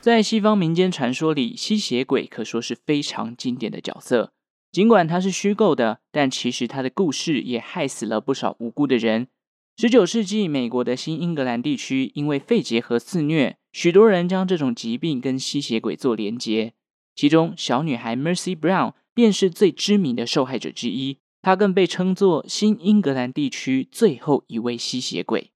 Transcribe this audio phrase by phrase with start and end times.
[0.00, 4.32] 在西方民间传说里，吸血鬼可说是非常经典的角色。
[4.70, 9.26] 尽管它是虚构的，但其实它的故事也害死了不少无辜的人。
[9.76, 16.74] 十九世纪，美国的新英格兰地区因为肺结核肆虐，许多人将这种疾病跟吸血鬼做连结。
[17.16, 21.18] 其中，小女孩 Mercy Brown 便是最知名的受害者之一。
[21.42, 25.50] 她更被称作新英格兰地区最后一位吸血鬼。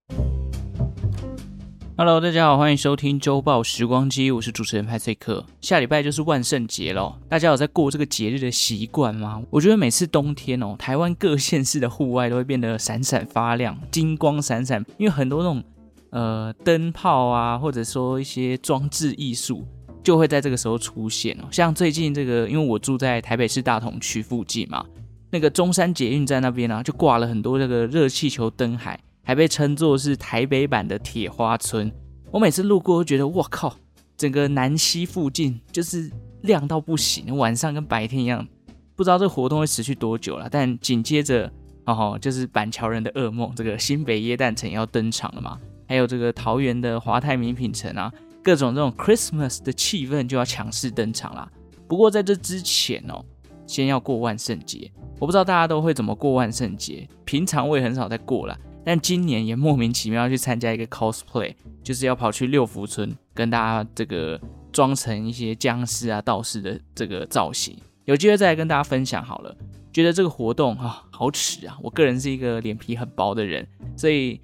[1.95, 5.45] Hello，大家好，欢迎收听周报时光机，我是主持人派翠克。
[5.61, 9.43] 下礼拜就是万圣节喽，大家有在过这个节日的习惯吗？
[9.51, 15.62] 我觉得每次冬天哦，台湾各县市的户外都会变得闪闪发亮，金光闪闪，因为很多那种
[16.11, 19.67] 呃灯泡啊，或者说一些装置艺术。
[20.03, 24.84] 就会在这个时候出现哦，像最近这个，因为我住在台北市大同区附近嘛，
[25.31, 31.91] 那个中山捷运站那边啊，就挂了很多这个热气球灯海，还被称作是台北版的铁花村。
[32.31, 33.77] 我每次路过都觉得，我靠，
[34.17, 36.11] 整个南西附近就是
[36.42, 38.47] 亮到不行，晚上跟白天一样。
[38.95, 41.50] 不知道这个活动会持续多久了，但紧接着
[41.87, 48.12] 哦，就是板桥人的噩梦，这个新北耶诞城要登场了嘛，还有这个桃园的华泰名品城啊。
[48.45, 51.48] 各种这种 Christmas 的气氛就要强势登场啦。
[51.87, 53.25] 不过在这之前哦，
[53.67, 54.91] 先要过万圣节。
[55.20, 58.59] 我不知道大家都会怎么过万圣节，平常我也很少在过啦。
[58.84, 64.41] 但今年也莫名其妙去参加一个 cosplay，就是要跑去六福村跟大家这个
[64.72, 67.77] 装成一些僵尸啊、道士的这个造型。
[68.05, 69.56] 有机会再来跟大家分享好了。
[69.92, 71.76] 觉得这个活动啊，好耻啊！
[71.82, 73.66] 我个人是一个脸皮很薄的人，
[73.97, 74.41] 所以。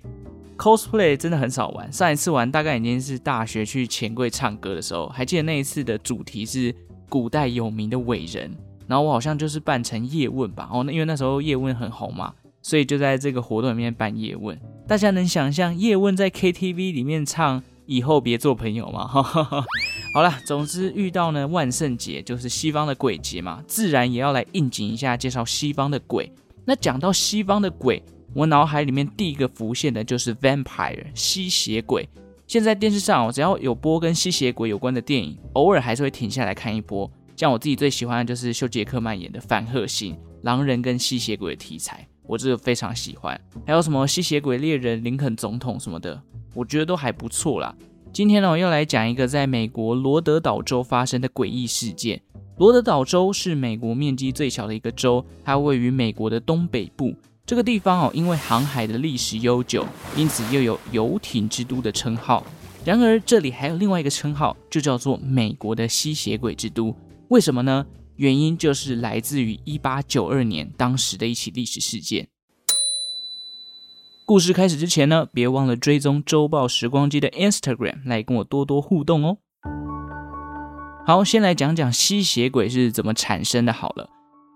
[0.58, 6.74] cosplay 真的很少玩，上一次玩大概已经是大学去钱柜唱歌的时候，还记得那一次的主题是
[7.08, 8.50] 古代有名的伟人，
[8.88, 12.34] 然后我好像就是扮成叶问吧，哦，那因为那时候叶问很红嘛，
[12.68, 14.60] 所以就在这个活动里面扮叶问。
[14.86, 19.06] 大家能想象叶问在 KTV 里面唱以后别做朋友吗？
[20.12, 26.30] 好了，总之遇到呢万圣节就是西方的鬼节嘛，自然也要来应景一下，介绍西方的鬼。
[26.66, 28.02] 那讲到西方的鬼。
[28.34, 32.06] 我脑海里面第一个浮现的就是 vampire 吸血鬼。
[32.46, 37.10] 现在电视上只要有播跟吸血鬼有关的电影，偶尔还是会停下来看一波。
[37.34, 43.40] 像我自己最喜欢的就是休杰克曼演的《范赫辛》，狼人跟吸血鬼的题材，我这个非常喜欢。
[43.66, 46.22] 还有什么吸血鬼猎人、林肯总统什么的，
[46.54, 47.74] 我觉得都还不错啦。
[48.12, 52.20] 今天呢，我要来讲一个在美国罗德岛州发生的诡异事件。
[52.58, 57.14] 罗德岛州是美国面积最小的一个州，它位于美国的东北部。
[57.46, 62.44] 这个地方哦，因为航海的历史悠久，因此又有游艇之都的称号。
[62.84, 66.94] 然而，这里还有另外一个称号，就叫做美国的吸血鬼之都。
[67.28, 67.86] 为什么呢？
[68.18, 72.28] 原因就是来自于一八九二年当时的一起历史事件。
[74.26, 79.38] 故事开始之前呢，别忘了追踪周报时光机的 Instagram，来跟我多多互动哦。
[81.06, 83.72] 好，先来讲讲吸血鬼是怎么产生的。
[83.72, 84.10] 好了。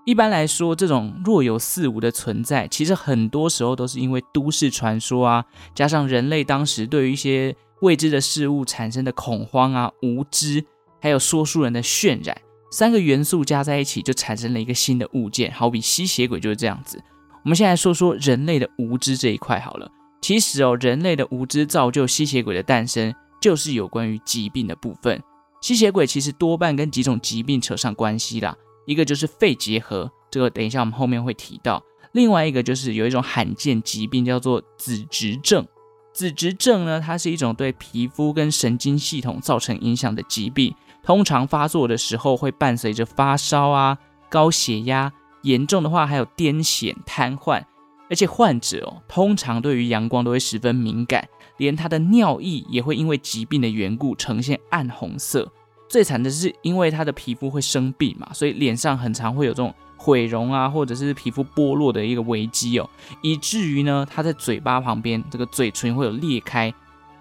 [0.04, 5.44] 一般来说，这种若有似无的存在，其实很多时候都是因为都市传说啊，
[5.76, 10.64] 加上人类当时对于一些未知的事物产生的恐慌啊、无知，
[11.00, 12.36] 还有说书人的渲染，
[12.72, 15.52] 三个元素加在一起，就产生了一个新的物件。
[15.52, 17.00] 好比吸血鬼就是这样子。
[17.44, 19.90] 我们现在说说人类的无知这一块好了。
[20.22, 25.22] 其实哦，人类的无知造就吸血鬼的诞生，就是有关于疾病的部分。
[25.60, 28.56] 吸血鬼其实多半跟几种疾病扯上关系啦。
[28.86, 31.82] 一个就是肺结核，这个等一下我们后面会提到。
[32.12, 35.66] 另外一个就是有一种罕见疾病叫做紫质症。
[36.14, 43.98] 紫质症呢，它是一种对皮肤跟神经系统造成影响的疾病，通常发作的时候会伴随着发烧啊、
[44.30, 45.12] 高血压，
[45.42, 47.62] 严重的话还有癫痫、瘫痪，
[48.08, 55.50] 而且患者哦，通常对于阳光都会十分敏感，连他的尿液也会因为疾病的缘故呈现暗红色。
[55.88, 62.88] 最惨的是，因为他的皮肤会生病嘛，所以脸上很常会有这种毁容啊，或者是皮肤剥落的一个危机哦，
[63.22, 66.72] 以至于呢，他在嘴巴旁边这个嘴唇会有裂开，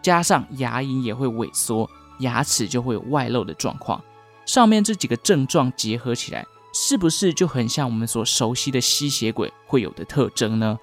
[0.02, 1.90] 加上牙龈也会萎缩，
[2.22, 4.02] 牙齿就会有外露的状况。
[4.46, 10.78] 上面这几个症状结合起来，是不是就很像我们所熟悉的吸血鬼会有的特征呢？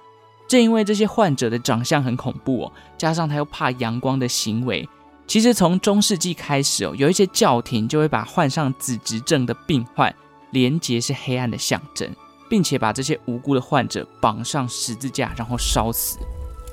[0.47, 4.87] 正因为这些患者的长相很恐怖哦，加上他又怕阳光的行为。
[5.27, 10.13] 其实从中世纪开始哦，有一些教廷就会把患上紫质症的病患
[10.49, 12.09] 连结是黑暗的象征，
[12.49, 16.17] 并且把这些无辜的患者绑上十字架，然后烧死。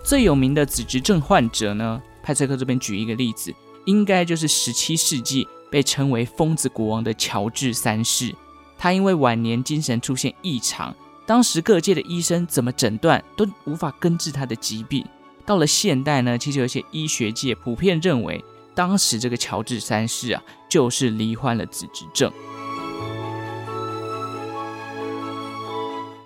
[0.03, 3.53] 最有名的紫质症患者呢，派翠克这边举一个例子，
[3.87, 8.33] 应该就是十七世纪被称为疯子国王的乔治三世。
[8.79, 10.95] 他因为晚年精神出现异常，
[11.25, 15.03] 当时各界的医生怎么诊断都无法根治他的疾病。
[15.47, 18.45] 到了现代呢，其实有些医学界普遍认为，
[18.75, 22.31] 当时这个乔治三世啊，就是罹患了紫质症。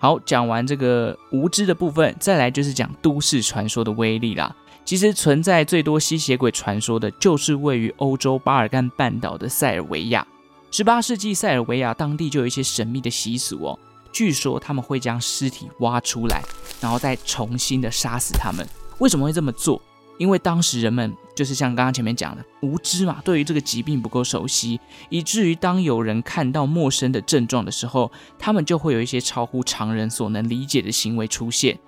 [0.00, 4.56] 好，讲完这个无知的部分，再来就是讲都市传说的威力啦。
[4.84, 10.26] 其实存在最多吸血鬼传说的，就是位于欧洲巴尔干半岛的塞尔维亚。
[10.72, 13.78] 十八世纪，塞尔维亚当地就有一些神秘的习俗哦。
[14.12, 16.42] 据说他们会将尸体挖出来，
[16.80, 18.66] 然后再重新的杀死他们。
[18.98, 19.80] 为什么会这么做？
[20.18, 24.78] 因为当时人们就是像刚刚前面讲的无知嘛，对于这个疾病不够熟悉，
[25.08, 31.78] 以至于当有人看到陌生的症状的时候，他们就会有一些超乎常人所能理解的行为出现。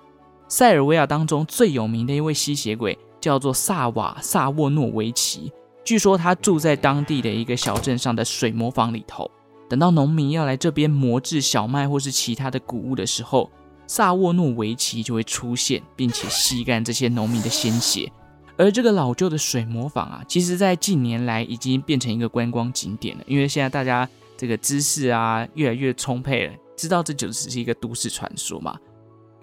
[0.55, 5.51] 塞尔维亚当中最有名的一位吸血鬼叫做萨瓦萨沃诺维奇。
[5.83, 9.27] 据说他住在当地的一个小镇上的水磨坊里头。
[9.67, 13.49] 等到农民要来这边磨制小麦或是其他的谷物的时候，
[13.87, 18.11] 萨沃诺维奇就会出现，并且吸干这些农民的鲜血。
[18.55, 23.23] 而这个老旧的水磨坊啊，其实在近年来已经变成一个观光景点了。
[23.25, 24.07] 因为现在大家
[24.37, 28.77] 这个知识啊越来越充沛了，知道这就只是一个都市传说嘛。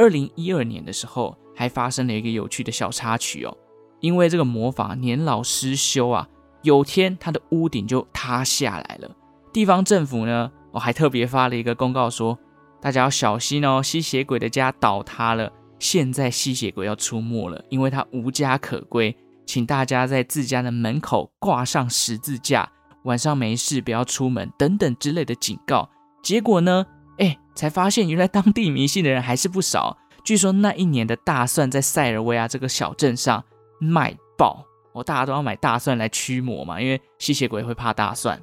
[0.01, 3.55] 二零一二年的时候，还发生了一个有趣的小插曲哦。
[4.01, 6.27] 因为这个魔法年老失修啊，
[6.63, 9.15] 有天它的屋顶就塌下来了。
[9.53, 12.39] 地方政府呢，我还特别发了一个公告说，
[12.81, 19.15] 大家要小心哦，吸血鬼的家倒塌了，现在吸血鬼要出没了，因为他无家可归，
[19.45, 22.67] 请大家在自家的门口挂上十字架，
[23.05, 25.91] 晚上没事不要出门等等之类的警告。
[26.23, 26.87] 结果呢，
[27.21, 29.97] 哎，才发现原来当地迷信的人还是不少。
[30.25, 33.43] 据说那一年的大蒜在塞尔维亚这个小镇上。
[33.83, 34.63] 卖爆
[34.93, 35.03] 哦！
[35.03, 38.39] 大家都要买大蒜来驱魔嘛，因为吸血鬼会怕大蒜，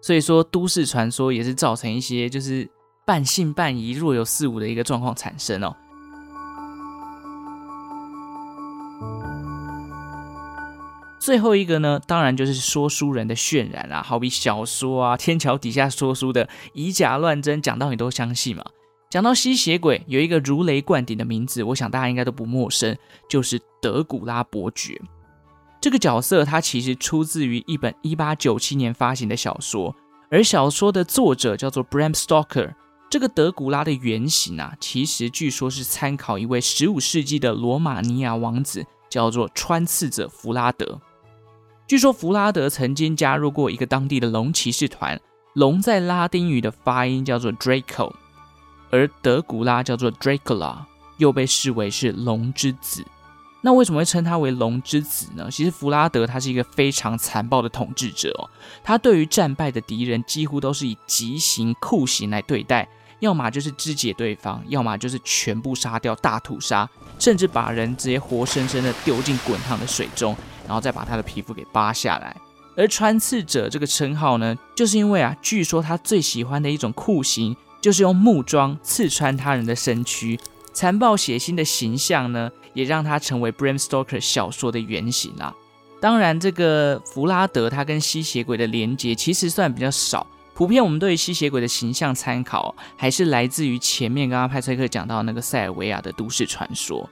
[0.00, 2.70] 所以说都市传说也是造成一些就是
[3.04, 5.74] 半信半疑、若有似无的一个状况产生哦。
[11.26, 18.64] 最后一个呢，当然就是说书人的渲染啦，好比小说啊，天桥底下说书的以假乱真，讲到你都相信嘛。
[19.10, 22.96] 讲到吸血鬼，有一个如雷贯顶的名字，我想大家应该都不陌生，
[23.28, 25.02] 就是德古拉伯爵。
[25.80, 29.96] 这个角色他其实出自于一本一八九七年发行的小说，
[30.30, 32.74] 而小说的作者叫做 Bram Stoker。
[33.10, 41.00] 这个德古拉的原型啊，其实据说是参考一位十五世纪的罗马尼亚王子，叫做穿刺者弗拉德。
[41.88, 45.20] 据说弗拉德曾经加入过一个当地的龙骑士团，
[45.54, 48.12] 龙在拉丁语的发音叫做 Draco。
[48.90, 50.78] 而德古拉叫做 Dracula，
[51.18, 53.04] 又被视为是龙之子。
[53.60, 55.48] 那为什么会称他为龙之子呢？
[55.48, 58.50] 其实弗拉德他是一个非常残暴的统治者哦。
[58.82, 62.88] 他对于战败的敌人几乎都是以极刑酷刑来对待，
[63.20, 66.88] 要么就是肢解对方，要么就是全部杀掉大屠杀，
[67.20, 70.36] 甚至把人直接活生生的丢进滚烫的水中，
[70.66, 72.36] 然后再把他的皮肤给扒下来。
[72.76, 77.56] 而穿刺者这个称号呢，就是因为啊，据说他最喜欢的一种酷刑。
[77.78, 80.36] 就是用木桩刺穿他人的身躯，
[80.72, 85.54] 残暴血腥的形象呢，也让他成为 Bram Stoker 小说的原型啊。
[86.00, 97.08] 当然，这个弗拉德他跟吸血鬼的连接其实算比较少，普遍我们对于吸血鬼的形象参考还是来自于前面刚刚派崔克讲到那个塞尔维亚的都市传说。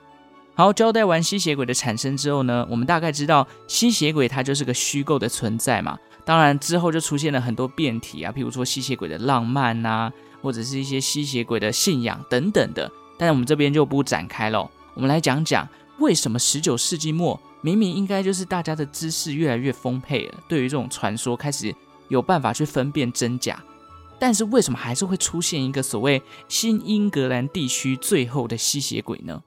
[0.57, 5.99] 好，交代完吸血鬼的产生之后呢，我们大概知道吸血鬼它就是个虚构的存在嘛。
[6.25, 14.71] 当然之后就出现了很多变体啊，譬如说吸血鬼的浪漫呐、或者是一些吸血鬼的信仰等等的，但是我们这边就不展开了。
[14.95, 15.69] 我们来讲讲
[15.99, 21.75] 为什么十九世纪末明明应该就是大家的知识越来越丰沛了，对于这种传说开始
[22.07, 23.61] 有办法去分辨真假，
[24.21, 29.43] 但是为什么还是会出现一个所谓新英格兰地区最后的吸血鬼呢？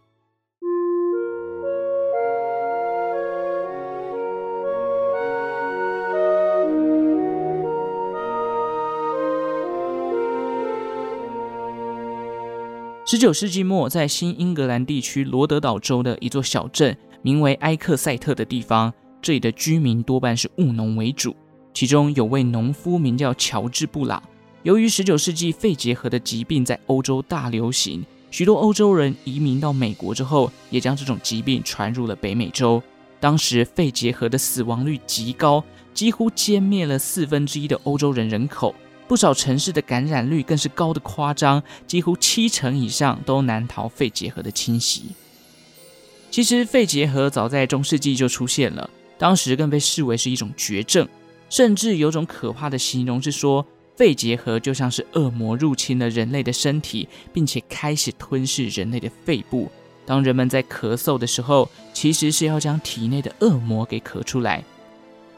[13.10, 21.34] 十九世纪末，在新英格兰地区罗德岛州的一座小镇，名为埃克塞特的地方，这里的居民多半是务农为主。
[21.74, 24.22] 其中有位农夫名叫乔治·布朗。
[24.64, 32.84] 由于十九世纪肺结核的疾病在欧洲大流行，许多欧洲人移民到美国之后，也将这种疾病传入了北美洲。
[33.22, 38.76] 当时肺结核的死亡率极高，几乎歼灭了四分之一的欧洲人人口。
[39.08, 45.16] 不少城市的感染率更是高的夸张，几乎七成以上都难逃肺结核的侵袭。
[46.30, 51.08] 其实肺结核早在中世纪就出现了，当时更被视为是一种绝症，
[51.50, 59.72] 甚至有种可怕的形容是说，肺结核就像是恶魔入侵了人类的身体，并且开始吞噬人类的肺部。
[60.06, 64.64] 当人们在咳嗽的时候，其实是要将体内的恶魔给咳出来。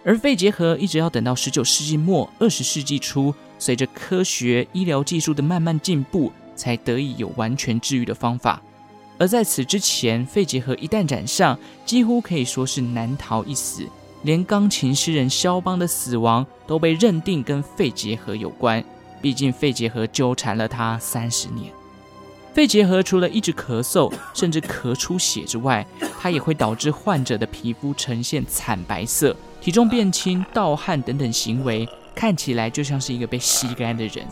[0.04, 8.62] 而肺结核一直要等到十九世纪末、二十世纪初，随着科学医疗技术的慢慢进步，才得以有完全治愈的方法。
[9.18, 13.86] 而在此之前，肺结核一旦染上，几乎可以说是难逃一死。
[14.24, 18.84] 连钢琴诗人肖邦的死亡都被认定跟肺结核有关，
[19.22, 21.72] 毕竟肺结核纠缠了他三十年。
[22.54, 25.86] 肺结核除了一直咳嗽，甚至咳出血之外，
[26.20, 29.36] 它也会导致患者的皮肤呈现惨白色。
[29.62, 34.26] 体重变轻、盗汗等等行为，看起来就像是一个被吸干的人。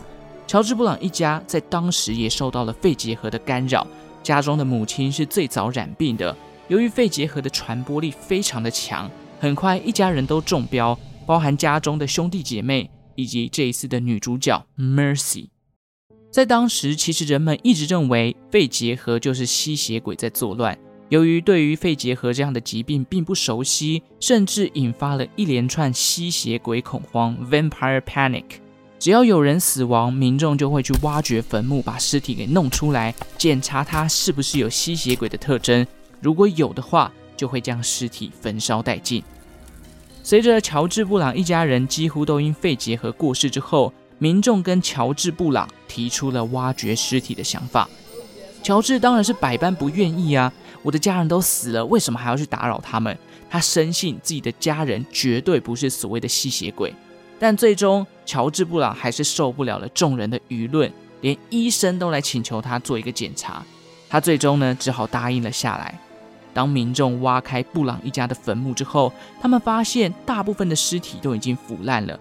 [0.46, 3.86] 乔治·布朗一家在当时也受到了肺结核的干扰，
[4.22, 6.34] 家中的母亲是最早染病的。
[6.68, 15.48] 由于肺结核的传播力非常的强，很快一家人都中标，包含家中的兄弟姐妹以及这一次的女主角 Mercy。
[16.30, 20.76] 在当时，其实人们一直认为肺结核就是吸血鬼在作乱。
[21.08, 28.44] 由于对于肺结核这样的疾病并不熟悉，甚至引发了一连串吸血鬼恐慌 （Vampire Panic）。
[28.98, 35.86] 只要有人死亡，民众就会去挖掘坟墓，把尸体给弄出来，检查它是不是有吸血鬼的特征。
[36.20, 39.22] 如果有的话，就会将尸体焚烧殆尽。
[40.22, 47.88] 随着乔治·布朗一家人几乎都因肺结核过世之后，民众跟乔治·布朗提出了挖掘尸体的想法。
[48.62, 50.52] 乔治当然是百般不愿意啊！
[50.82, 53.16] 我的家人都死了，为什么还要去打扰他们？
[53.48, 56.92] 他深信自己的家人绝对不是所谓的吸血鬼。
[57.38, 63.64] 但最终，乔治·布朗还是受不了了众人的舆论，连医生都来请求他做一个检查。
[64.08, 65.98] 他最终呢，只好答应了下来。
[66.52, 72.18] 当民众挖开布朗一家的坟墓之后，他们发现大部分的尸体都已经腐烂了，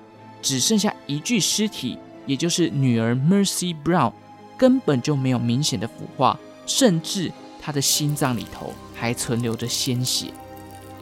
[0.47, 4.13] 只剩下一具尸体，也就是女儿 Mercy Brown。
[4.55, 7.29] 根本就没有明显的腐化，甚至
[7.61, 10.27] 他的心脏里头还存留着鲜血。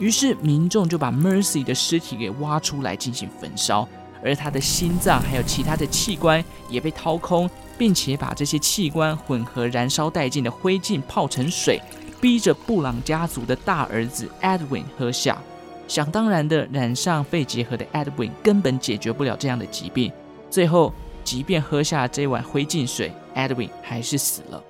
[0.00, 3.88] 于是民众就把 Mercy 的尸体给挖出来进行焚烧，
[4.20, 7.48] 而他的心脏还有其他的器官也被掏空，
[7.78, 11.80] 并且把这些器官混合燃烧殆尽的灰烬泡成水，
[12.20, 15.40] 逼着布朗家族的大儿子 Edwin 喝下。
[15.88, 20.12] 想当然的，染上肺结核的 Edwin 根本解决不了这样的疾病，
[20.50, 20.92] 最后。
[21.24, 24.62] 即便喝下这碗灰烬水，Edwin 还是死了。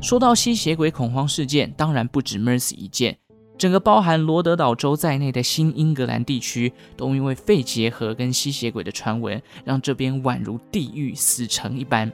[0.00, 3.16] 说到吸血鬼恐慌事件，当然不止 Mercy 一件，
[3.56, 12.10] 整个包含罗德岛州在内的新英格兰地区，都因为肺结核跟吸血鬼的传闻，让这边宛如地狱死城一般。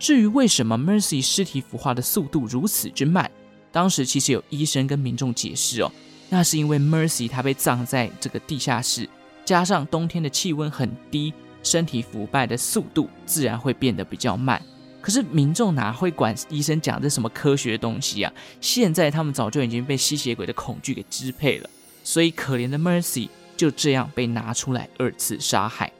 [0.00, 3.30] 至于为什么 Mercy 尸体腐化的速度如此之慢，
[3.70, 5.92] 当时其实有医生跟民众解释哦。
[6.30, 9.06] 那是因为 Mercy 她被葬在这个地下室，
[9.44, 14.60] 加上冬天的气温很低，身体腐败的速度自然会变得比较慢。
[15.02, 18.32] 可是民众哪会管医生讲的什么科学东西啊？
[18.58, 21.68] 现在他们早就已经被吸血鬼的恐惧给支配了，
[22.02, 25.92] 所以可怜的 Mercy 就这样被拿出来二次杀害。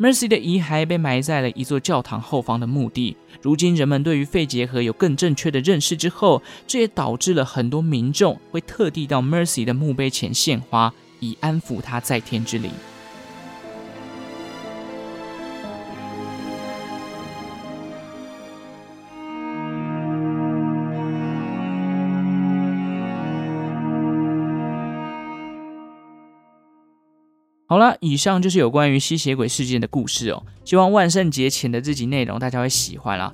[0.00, 3.14] Mercy 的遗骸被埋在了一座教堂后方的墓地。
[3.42, 12.70] 如今，人们对于肺结核有更正确的认识之后，这也导致了很多民众会特地到 Mercy 的墓碑前献花，以安抚他在天之灵。
[27.70, 30.42] 好了，以上就是有关于吸血鬼事件的故事哦。
[30.64, 33.32] 希望万圣节前的这集内容大家会喜欢啦。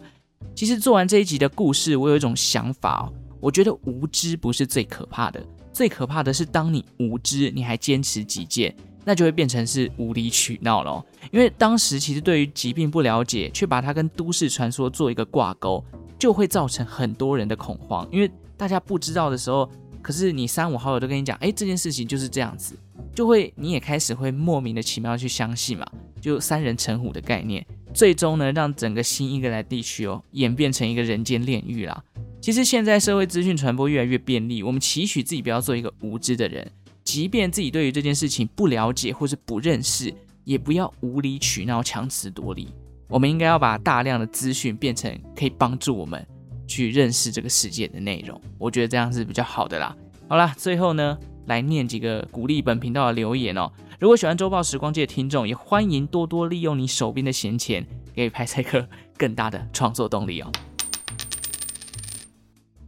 [0.55, 8.77] 其实做完这一集的故事，我有一种想法哦，我觉得无知不是最可怕的，最可怕的是当你无知，你还坚持己见，
[9.07, 11.03] 那就会变成是无理取闹了。
[11.33, 15.83] 因为当时其实对于疾病不了解，却把它跟都市传说做一个挂钩，
[16.19, 18.07] 就会造成很多人的恐慌。
[18.13, 19.67] 因为大家不知道的时候，
[20.03, 22.77] 可是你三五好友都跟你讲，哎，这件事情就是这样子。
[23.17, 25.87] 就会，你也开始会莫名的奇妙去相信嘛，
[26.21, 32.05] 就三人成虎的概念，最终呢，让整个新英格兰地区哦演变成一个人间炼狱啦。
[32.43, 36.71] 其实现在社会资讯传播越来越便利，我们期许自己不要做一个无知的人，
[37.05, 40.13] 即便自己对于这件事情不了解或是不认识，
[40.45, 42.69] 也不要无理取闹、强词夺理。
[43.09, 46.23] 我们应该要把大量的资讯变成可以帮助我们
[46.69, 48.39] 去认识这个世界的内容。
[48.59, 49.97] 我觉得这样是比较好的啦。
[50.29, 53.71] 好啦，最后呢，来念几个鼓励本频道的留言哦。
[53.99, 58.87] 如果喜欢周报时光机的听众，也欢迎多多利用你手边的闲钱，给派翠克
[59.17, 60.53] 更大的创作动力哦。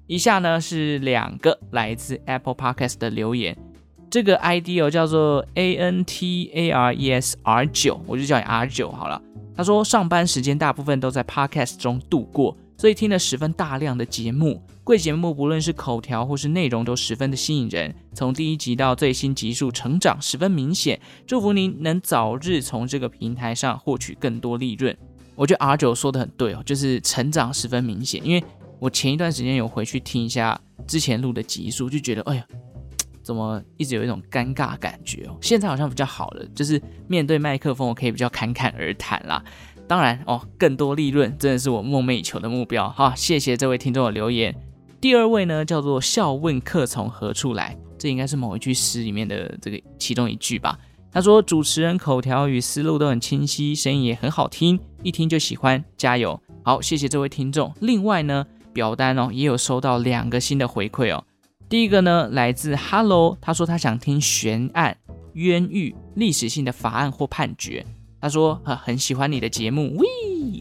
[0.06, 3.56] 以下呢是两个来自 Apple Podcast 的留言，
[4.10, 9.20] 这个 ID 哦叫做 A N T A R E S R 九，我就叫你 R 九好了。
[9.54, 14.62] 他说上班时间大部分都在 Podcast 中度过，所以听了十分大量的节目。
[14.88, 20.98] 贵节目不论是口条或是内容都十分的吸引人，从第一集到最新集数成长十分明显。
[21.26, 24.96] 祝福您能早日从这个平台上获取更多利润。
[25.34, 28.24] 我觉得 R 九说的很对哦，就是成长十分明显。
[28.24, 28.42] 因为
[28.78, 32.46] 我前一段时间有回去听一下之前录的集数，就觉得哎呀，
[33.22, 35.36] 怎么一直有一种尴尬感觉哦。
[35.42, 39.44] 现在好像比较好了，就是面对麦克风我可以比较侃侃而谈啦。
[39.86, 42.88] 当然哦，更多利润真的是我梦寐以求的目标。
[42.88, 44.54] 好，谢谢这位听众的留言。
[45.00, 50.78] 第二位呢，叫做笑问客从何处来，这应该是某一句诗里面的这个其中一句吧。
[51.10, 56.40] 他说主持人口条与思路都很清晰，声音也很好听，一听就喜欢，加油！
[56.62, 57.72] 好，谢谢这位听众。
[57.80, 61.24] 另外呢，表单哦也有收到两个新的回馈哦。
[61.68, 64.96] 第一个呢，来自 Hello，他说他想听悬案、
[65.34, 67.86] 冤狱、历史性的法案或判决。
[68.20, 70.06] 他说很喜欢你的节目，喂，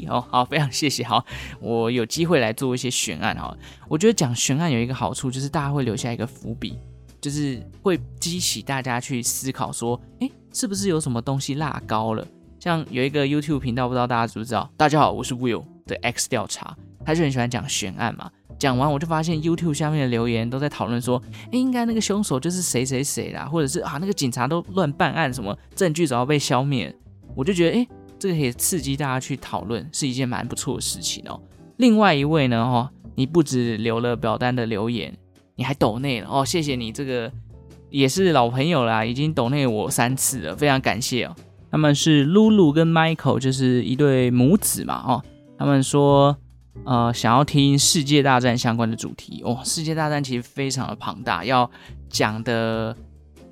[0.07, 1.23] 哦，好，非常谢谢，好，
[1.59, 3.55] 我有机会来做一些悬案哈。
[3.87, 6.77] 我觉得讲悬案有一个好处，就是大家会留下一个伏笔，
[7.19, 12.25] 就是会激起大家去思考，说，诶，是不是有什么东西落高了？
[12.59, 14.69] 像有一个 YouTube 频道，不知道大家知不知道？
[14.75, 18.29] 大家好，我是 Will 的 X 调查，他就很喜欢讲悬案嘛。
[18.59, 26.93] 讲完我就发现 YouTube 下面的留言都在讨论说，诶，应该那个凶手就是谁谁谁啦，或者是啊，那个警察都乱办案，什么证据早要被消灭。
[27.35, 27.87] 我就觉得，诶，
[28.19, 31.39] 这个可以刺激大家去讨论，是一件蛮不错的事情哦。
[31.77, 35.15] 另外一位呢，哈，你不止留了表单的留言，
[35.55, 37.31] 你还抖内了哦，谢谢你，这个
[37.89, 41.35] 也是老朋友啦，已经抖内我三次了，非常感谢哦。
[41.69, 45.23] 他们是露露跟 Michael，就是一对母子嘛，哦，
[45.57, 46.35] 他们说，
[46.85, 51.69] 呃，想要听世界大战相关的主题哦，世界大战其实非常的庞大，要
[52.09, 52.95] 讲的。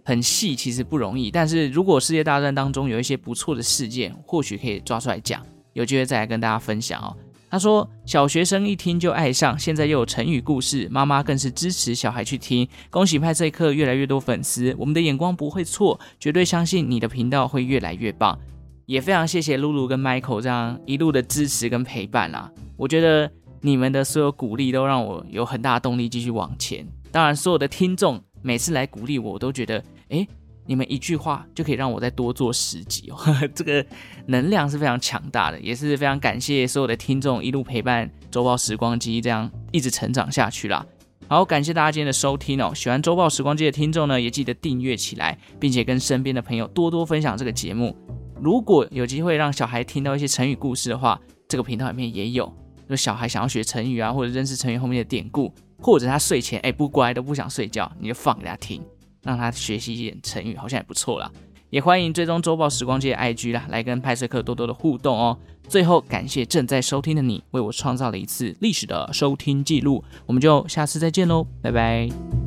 [0.05, 1.31] 很细，其实不容易。
[1.31, 5.41] 但是如果世界大战当中有一些不错的事件，或许可以抓出来讲，
[5.73, 7.17] 有机会再来跟大家分享哦。
[7.49, 12.67] 他说，小学生一听就爱上，现在又有成语故事，妈妈更是支持小孩去听。
[12.89, 18.37] 恭喜派这一刻越来越多粉丝，我们的眼光不会错，绝对相信你的频道会越来越棒。
[18.85, 22.51] 也非常谢谢露露跟 Michael 这样一路的支持跟陪伴啦。
[22.77, 26.85] 我觉得你们的所有鼓励都让我有很大的动力继续往前。
[27.11, 29.81] 当然，所有的听众每次来鼓励我，我都觉得。
[30.09, 30.27] 诶，
[30.65, 33.85] 你们一句话就可以让我再多做十集哦，呵呵，这个
[34.27, 40.85] 能量是非常强大的，也是非常感谢所有的听众一路陪伴周报时光机这样一直成长下去啦。
[41.27, 47.95] 好，感谢大家今天的收听哦，喜欢周报时光机的听众呢，也记得订阅起来，并且跟身边的朋友多多分享这个节目。
[48.39, 52.51] 如果有机会让小孩听到一些成语故事的话，这个频道里面也有，
[52.87, 58.83] 就小孩想要学成语啊，或者认识成语后面的典故，或者他睡前诶不乖都不想睡觉，你就放给他听。
[59.25, 61.29] 让他学习一点成语，好像也不错啦。
[61.71, 65.38] 也欢迎追踪周报时光机的 IG 啦，来跟派翠克多多的互动哦。
[65.67, 70.03] 最后，感谢正在收听的你，为我创造了一次历史的收听记录。
[70.27, 72.44] 我们就下次再见喽，拜拜。